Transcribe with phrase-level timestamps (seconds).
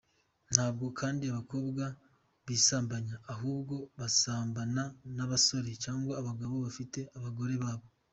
[0.53, 1.83] Ntabwo kandi abakobwa
[2.47, 4.83] bisambanya ahubwo basambana
[5.15, 7.85] n’abasore cyangwa abagabo bafite abagore babo.